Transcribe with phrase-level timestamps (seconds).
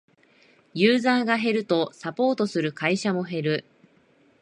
[0.73, 3.65] ユーザーが減るとサポートする会社も減る